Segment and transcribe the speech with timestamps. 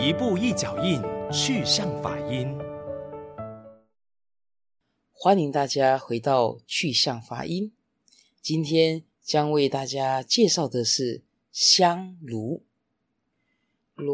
[0.00, 2.56] 一步一脚印，去向法音。
[5.12, 7.72] 欢迎大家回到去向法音。
[8.40, 12.62] 今天将为大家介绍的是香炉。
[13.96, 14.08] 炉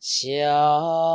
[0.00, 1.05] 香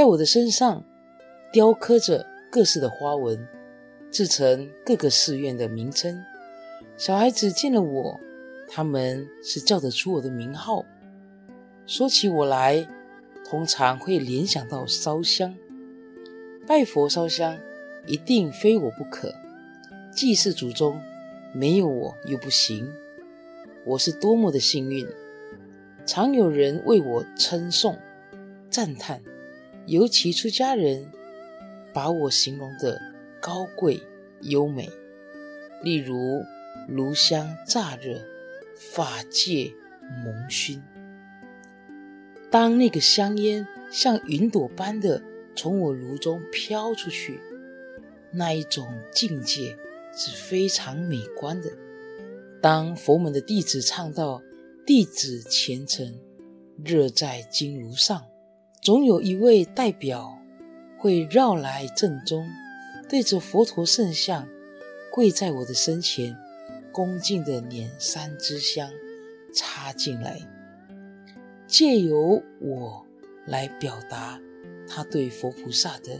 [0.00, 0.82] 在我的身上
[1.52, 3.46] 雕刻着各式的花纹，
[4.10, 6.24] 制成各个寺院的名称。
[6.96, 8.18] 小孩子见了我，
[8.66, 10.86] 他们是叫得出我的名号。
[11.84, 12.88] 说起我来，
[13.44, 15.54] 通常会联想到烧香。
[16.66, 17.58] 拜佛烧香，
[18.06, 19.34] 一定非我不可。
[20.10, 20.98] 祭祀祖宗，
[21.52, 22.90] 没有我又不行。
[23.84, 25.06] 我是多么的幸运，
[26.06, 27.98] 常有人为我称颂、
[28.70, 29.20] 赞叹。
[29.90, 31.10] 尤其出家人
[31.92, 33.02] 把我形容的
[33.40, 34.00] 高贵
[34.42, 34.88] 优美，
[35.82, 36.44] 例如
[36.86, 38.24] 炉香乍热，
[38.76, 39.72] 法界
[40.24, 40.80] 蒙熏。
[42.52, 45.20] 当那个香烟像云朵般的
[45.56, 47.40] 从我炉中飘出去，
[48.30, 49.76] 那一种境界
[50.14, 51.68] 是非常美观的。
[52.62, 54.40] 当佛门的弟子唱到
[54.86, 56.14] “弟子虔诚，
[56.84, 58.24] 热在金炉上”。
[58.90, 60.36] 总有一位代表
[60.98, 62.44] 会绕来正中，
[63.08, 64.48] 对着佛陀圣像
[65.12, 66.36] 跪在我的身前，
[66.90, 68.90] 恭敬地拈三支香
[69.54, 70.40] 插进来，
[71.68, 73.06] 借由我
[73.46, 74.40] 来表达
[74.88, 76.18] 他对佛菩萨的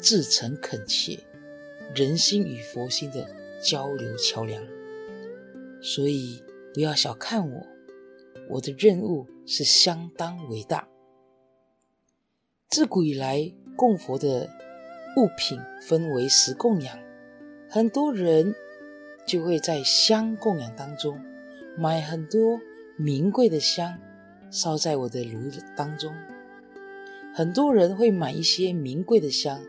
[0.00, 1.20] 至诚恳切，
[1.94, 3.30] 人心与佛心的
[3.62, 4.60] 交流桥梁。
[5.80, 6.42] 所以
[6.74, 7.64] 不要小看我，
[8.50, 10.88] 我的任务是相当伟大。
[12.68, 14.50] 自古以来，供佛的
[15.16, 16.98] 物品分为十供养，
[17.70, 18.54] 很多人
[19.24, 21.24] 就会在香供养当中
[21.78, 22.60] 买很多
[22.96, 23.96] 名贵的香，
[24.50, 26.12] 烧在我的炉当中。
[27.32, 29.62] 很多人会买一些名贵的香，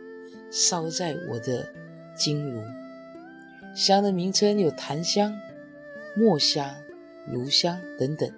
[0.50, 1.72] 烧在我的
[2.16, 2.64] 金炉。
[3.76, 5.40] 香的名称有檀香、
[6.16, 6.76] 墨香、
[7.28, 8.30] 炉香等等，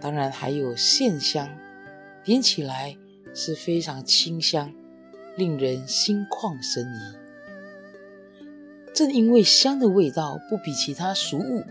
[0.00, 1.50] 当然还有线香，
[2.22, 2.96] 点起来。
[3.36, 4.72] 是非常清香，
[5.36, 6.98] 令人心旷神怡。
[8.94, 11.62] 正因为香的味道不比其他俗物，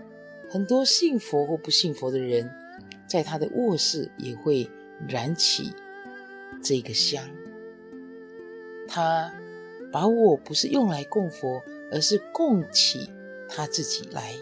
[0.47, 2.51] 很多信佛或不信佛的人，
[3.07, 4.69] 在他的卧室也会
[5.07, 5.73] 燃起
[6.61, 7.27] 这个香。
[8.87, 9.33] 他
[9.91, 13.09] 把我不是用来供佛，而是供起
[13.49, 14.35] 他自己来。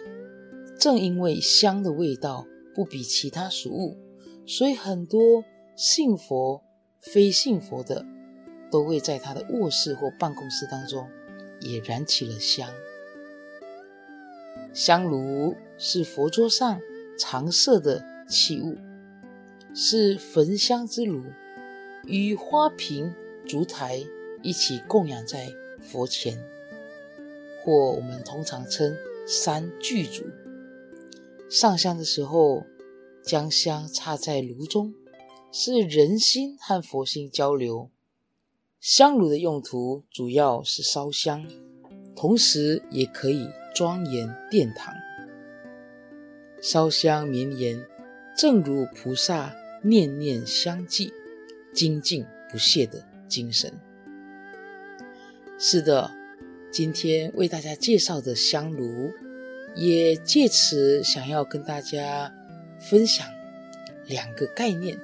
[0.77, 2.45] 正因为香的味道
[2.75, 3.97] 不比其他俗物，
[4.45, 5.45] 所以很多
[5.77, 6.61] 信佛。
[7.03, 8.05] 非信佛的，
[8.71, 11.09] 都会在他的卧室或办公室当中
[11.59, 12.69] 也燃起了香。
[14.73, 16.79] 香炉是佛桌上
[17.19, 18.77] 常设的器物，
[19.75, 21.23] 是焚香之炉，
[22.05, 23.13] 与花瓶、
[23.45, 24.03] 烛台
[24.41, 26.41] 一起供养在佛前，
[27.61, 28.97] 或我们通常称
[29.27, 30.23] 三具烛。
[31.49, 32.65] 上香的时候，
[33.21, 34.93] 将香插在炉中。
[35.55, 37.91] 是人心和佛心交流。
[38.79, 41.45] 香炉的用途主要是烧香，
[42.15, 44.91] 同时也可以庄严殿堂。
[46.59, 47.85] 烧香绵延，
[48.35, 49.53] 正如菩萨
[49.83, 51.13] 念念相继、
[51.71, 53.71] 精进不懈的精神。
[55.59, 56.09] 是的，
[56.71, 59.11] 今天为大家介绍的香炉，
[59.75, 62.33] 也借此想要跟大家
[62.79, 63.27] 分享
[64.07, 64.97] 两个概念。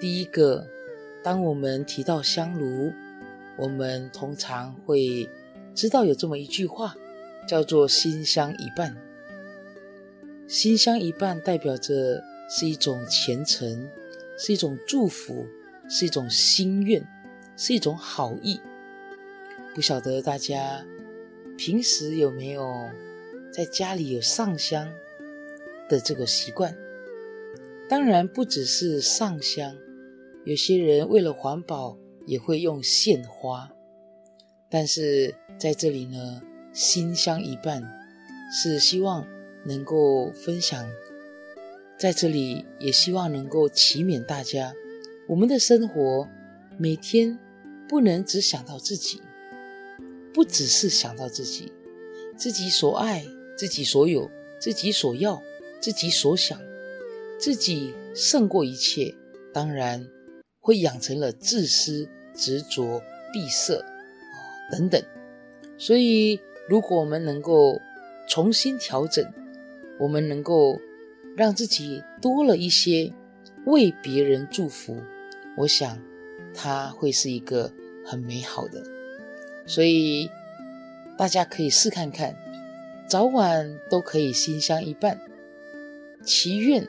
[0.00, 0.66] 第一个，
[1.22, 2.92] 当我们提到香炉，
[3.56, 5.28] 我们通常会
[5.74, 6.94] 知道有这么一句话，
[7.48, 8.96] 叫做“心香一半”。
[10.46, 13.88] 心香一半代表着是一种虔诚，
[14.36, 15.46] 是一种祝福，
[15.88, 17.06] 是一种心愿，
[17.56, 18.60] 是一种好意。
[19.74, 20.84] 不晓得大家
[21.56, 22.90] 平时有没有
[23.52, 24.92] 在家里有上香
[25.88, 26.76] 的这个习惯？
[27.88, 29.76] 当然，不只是上香。
[30.44, 31.96] 有些人为了环保，
[32.26, 33.70] 也会用献花。
[34.70, 36.42] 但是在这里呢，
[36.72, 37.82] 心香一半
[38.50, 39.26] 是希望
[39.64, 40.86] 能够分享，
[41.98, 44.74] 在这里也希望能够祈勉大家，
[45.28, 46.28] 我们的生活
[46.78, 47.38] 每天
[47.88, 49.20] 不能只想到自己，
[50.32, 51.72] 不只是想到自己，
[52.36, 53.24] 自己所爱、
[53.56, 55.40] 自己所有、自己所要、
[55.80, 56.60] 自己所想，
[57.38, 59.14] 自己胜过一切，
[59.52, 60.06] 当然
[60.60, 63.02] 会养成了自私、执着、
[63.32, 64.36] 闭塞啊
[64.72, 65.02] 等等。
[65.76, 67.80] 所以，如果我们能够
[68.28, 69.24] 重新调整，
[69.98, 70.80] 我们能够
[71.36, 73.12] 让自己多了一些
[73.66, 75.02] 为别人祝福，
[75.56, 75.98] 我想
[76.54, 77.72] 它会是一个
[78.04, 78.82] 很美好的。
[79.66, 80.30] 所以
[81.18, 82.36] 大家可以试看看，
[83.08, 85.20] 早晚都可以心相一半。
[86.24, 86.86] 祈愿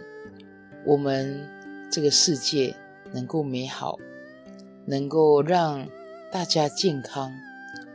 [0.85, 1.45] 我们
[1.91, 2.75] 这个世界
[3.11, 3.97] 能够美好，
[4.85, 5.87] 能够让
[6.31, 7.33] 大家健康。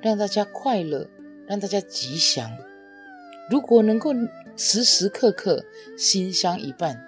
[0.02, 1.06] 让大家快乐，
[1.46, 2.50] 让大家吉祥。
[3.50, 4.14] 如果能够
[4.56, 5.62] 时时刻刻
[5.98, 7.04] 心相一半，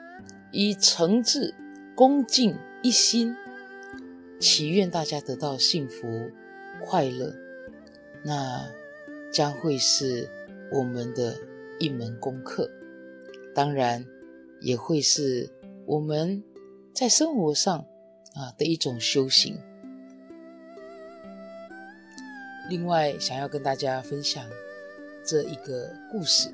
[0.50, 1.55] 以诚挚、
[1.94, 3.34] 恭敬一心，
[4.38, 6.31] 祈愿大家得到幸福、
[6.84, 7.34] 快乐，
[8.23, 8.70] 那
[9.32, 10.29] 将会是
[10.70, 11.34] 我们的
[11.79, 12.70] 一门功课。
[13.55, 14.05] 当然，
[14.61, 15.49] 也会是
[15.87, 16.43] 我们
[16.94, 17.79] 在生活上
[18.34, 19.58] 啊的一种修行。
[22.69, 24.49] 另外，想要跟大家分享
[25.25, 26.49] 这一个故事。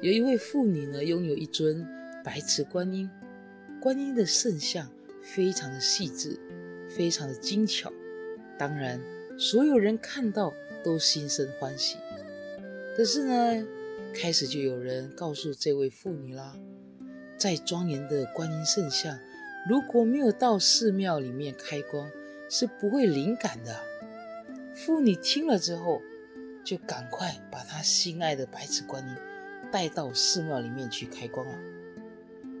[0.00, 1.84] 有一位妇女呢，拥有一尊
[2.22, 3.10] 白瓷观音，
[3.80, 4.88] 观音的圣像
[5.20, 6.38] 非常的细致，
[6.88, 7.92] 非常的精巧。
[8.56, 9.00] 当然，
[9.36, 10.54] 所有人看到
[10.84, 11.96] 都心生欢喜。
[12.96, 13.66] 可是呢，
[14.14, 16.56] 开始就有人告诉这位妇女啦，
[17.38, 19.16] 在庄严的观音圣像，
[19.68, 22.10] 如果没有到寺庙里面开光，
[22.50, 23.80] 是不会灵感的。
[24.74, 26.02] 妇女听了之后，
[26.64, 29.14] 就赶快把她心爱的白瓷观音
[29.70, 31.54] 带到寺庙里面去开光了。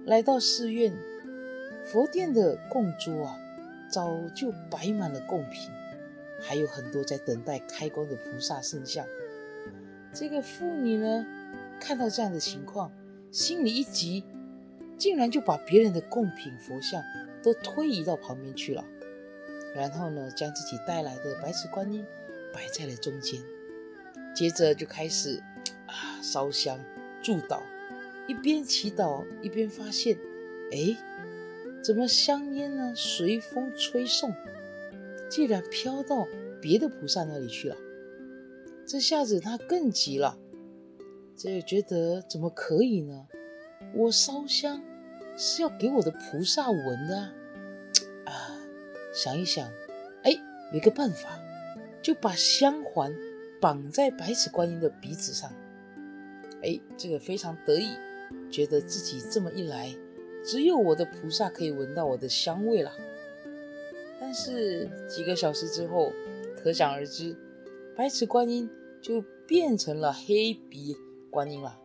[0.06, 0.92] 来到寺院，
[1.84, 3.36] 佛殿的供桌啊，
[3.90, 5.70] 早就摆满了供品，
[6.40, 9.04] 还有很多在等待开光的菩萨圣像。
[10.12, 11.26] 这个妇女呢，
[11.80, 12.92] 看到这样的情况，
[13.32, 14.24] 心里一急，
[14.98, 17.02] 竟然就把别人的供品佛像
[17.42, 18.84] 都推移到旁边去了。
[19.74, 22.04] 然后呢，将自己带来的白瓷观音
[22.52, 23.40] 摆在了中间，
[24.34, 25.40] 接着就开始
[25.86, 26.80] 啊烧香
[27.22, 27.60] 祝祷，
[28.26, 30.18] 一边祈祷一边发现，
[30.72, 30.96] 哎，
[31.82, 34.34] 怎么香烟呢随风吹送，
[35.28, 36.26] 竟然飘到
[36.60, 37.76] 别的菩萨那里去了？
[38.86, 40.38] 这下子他更急了，
[41.36, 43.28] 这觉得怎么可以呢？
[43.94, 44.82] 我烧香
[45.36, 47.32] 是要给我的菩萨闻的啊！
[48.26, 48.58] 啊
[49.14, 49.68] 想一想，
[50.22, 50.32] 哎，
[50.72, 51.40] 有个办法，
[52.02, 53.14] 就把香环
[53.60, 55.50] 绑在白瓷观音的鼻子上。
[56.62, 57.90] 哎，这个非常得意，
[58.50, 59.94] 觉得自己这么一来，
[60.44, 62.92] 只有我的菩萨可以闻到我的香味了。
[64.20, 66.12] 但是几个小时之后，
[66.56, 67.36] 可想而知，
[67.96, 68.68] 白瓷观音
[69.00, 70.96] 就变成了黑鼻
[71.30, 71.78] 观音了。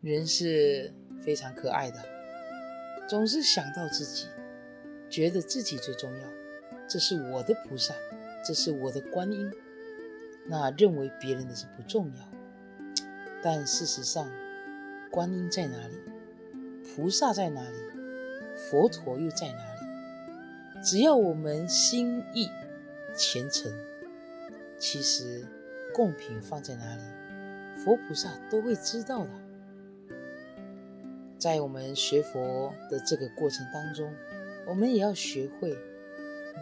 [0.00, 0.92] 人是
[1.24, 2.04] 非常可爱的，
[3.08, 4.28] 总是想到自己，
[5.08, 6.28] 觉得自己最重要。
[6.86, 7.94] 这是我的菩萨，
[8.46, 9.50] 这是我的观音，
[10.46, 12.28] 那认为别人的是不重要。
[13.42, 14.30] 但事实上，
[15.10, 15.94] 观音在哪里？
[16.94, 17.76] 菩萨在哪里？
[18.56, 20.82] 佛陀又在哪里？
[20.82, 22.50] 只要我们心意
[23.16, 23.72] 虔诚，
[24.78, 25.46] 其实
[25.94, 27.02] 供品放在哪里，
[27.82, 29.30] 佛菩萨都会知道的。
[31.44, 34.10] 在我们学佛的这个过程当中，
[34.66, 35.76] 我们也要学会。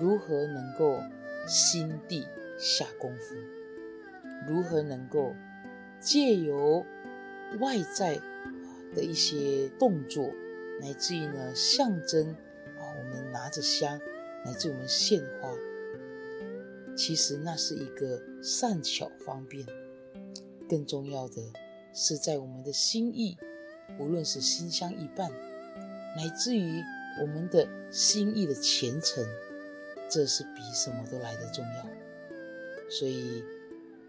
[0.01, 0.99] 如何能够
[1.47, 2.27] 心地
[2.59, 3.37] 下功夫？
[4.49, 5.37] 如何能够
[6.01, 6.85] 借由
[7.61, 8.21] 外在
[8.93, 10.33] 的一些动作，
[10.81, 14.01] 乃至于呢象征啊，我们拿着香，
[14.45, 15.55] 乃至我们献花，
[16.97, 19.65] 其实那是一个善巧方便。
[20.69, 21.41] 更重要的
[21.95, 23.39] 是，在我们的心意，
[23.99, 25.31] 无论是心相一半，
[26.17, 26.83] 乃至于
[27.21, 29.25] 我们的心意的虔诚。
[30.11, 31.87] 这是比什么都来得重要，
[32.91, 33.43] 所以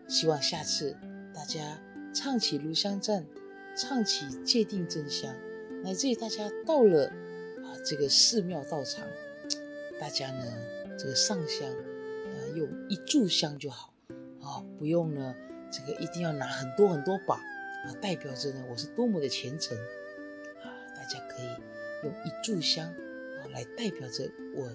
[0.09, 0.93] 希望下次
[1.33, 1.79] 大家
[2.13, 3.25] 唱起炉香赞，
[3.77, 5.33] 唱起界定真香，
[5.81, 9.07] 乃至于大家到了啊这个寺庙道场，
[9.97, 10.43] 大家呢
[10.99, 13.93] 这个上香，呃用一炷香就好
[14.41, 15.33] 啊，不用呢
[15.71, 17.39] 这个一定要拿很多很多把
[17.83, 21.47] 啊，代表着呢我是多么的虔诚啊，大家可以
[22.03, 24.69] 用一炷香啊来代表着我。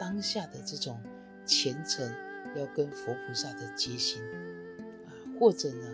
[0.00, 1.00] 当下的这种
[1.46, 2.12] 虔诚，
[2.56, 4.20] 要跟佛菩萨的结心
[5.06, 5.86] 啊，或者呢，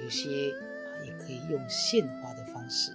[0.00, 2.92] 有些啊也可以用献花的方式。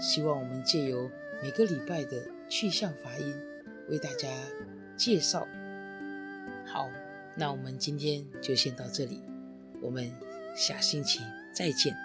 [0.00, 1.08] 希望我们借由
[1.40, 3.32] 每个礼拜的去向法音，
[3.88, 4.28] 为大家
[4.96, 5.46] 介绍
[6.66, 6.90] 好，
[7.36, 9.22] 那我们今天就先到这里，
[9.80, 10.10] 我们
[10.56, 11.20] 下星期
[11.54, 11.96] 再见。